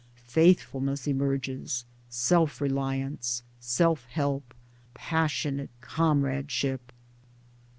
[0.25, 4.55] Faithfulness emerges, self reliance, self help,
[4.95, 6.91] passionate comradeship.